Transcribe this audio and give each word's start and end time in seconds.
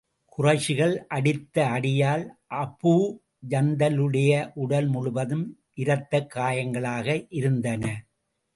குறைஷிகள் 0.37 0.95
அடித்த 1.07 1.65
அடியால், 1.65 2.25
அபூ 2.49 3.17
ஜந்தலுடைய 3.49 4.51
உடல் 4.53 4.87
முழுவதும் 4.87 5.59
இரத்தக் 5.73 6.31
காயங்களாக 6.35 7.25
இருந்தன. 7.29 8.05